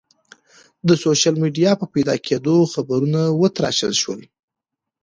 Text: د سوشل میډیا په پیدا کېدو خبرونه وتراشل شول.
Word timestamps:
د 0.87 0.89
سوشل 1.03 1.35
میډیا 1.43 1.71
په 1.81 1.85
پیدا 1.93 2.15
کېدو 2.27 2.55
خبرونه 2.73 3.21
وتراشل 3.41 3.93
شول. 4.01 4.21